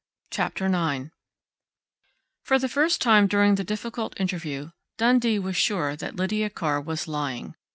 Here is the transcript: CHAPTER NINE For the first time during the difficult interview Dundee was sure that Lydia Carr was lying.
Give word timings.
CHAPTER 0.31 0.67
NINE 0.67 1.11
For 2.43 2.57
the 2.57 2.67
first 2.67 3.03
time 3.03 3.27
during 3.27 3.53
the 3.53 3.63
difficult 3.63 4.19
interview 4.19 4.71
Dundee 4.97 5.37
was 5.37 5.55
sure 5.55 5.95
that 5.95 6.15
Lydia 6.15 6.49
Carr 6.49 6.81
was 6.81 7.07
lying. 7.07 7.53